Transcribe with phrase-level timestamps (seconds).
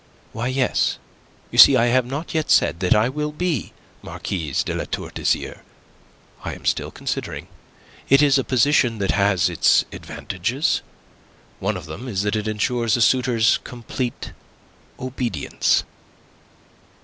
[0.33, 0.97] "Why, yes.
[1.51, 5.11] You see, I have not yet said that I will be Marquise de La Tour
[5.13, 5.59] d'Azyr.
[6.43, 7.47] I am still considering.
[8.09, 10.81] It is a position that has its advantages.
[11.59, 14.31] One of them is that it ensures a suitor's complete
[14.99, 15.83] obedience."